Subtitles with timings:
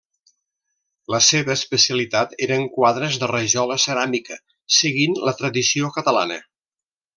[1.15, 4.41] La seva especialitat eren quadres de rajola ceràmica,
[4.79, 6.43] seguint la tradició catalana.